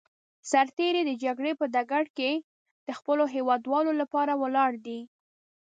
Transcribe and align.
سرتېری 0.49 1.01
د 1.05 1.11
جګړې 1.23 1.51
په 1.59 1.65
ډګر 1.73 2.03
کې 2.17 2.31
د 2.87 2.89
خپلو 2.99 3.23
هېوادوالو 3.35 3.91
لپاره 4.01 4.33
ولاړ 4.43 4.71
دی. 4.85 4.99